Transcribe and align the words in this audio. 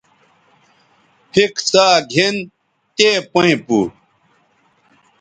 پِھک 1.31 1.53
ساگِھن 1.69 2.35
تے 2.95 3.09
پئیں 3.31 3.57
پو 3.65 3.79